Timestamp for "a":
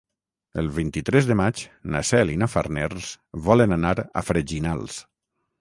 4.23-4.29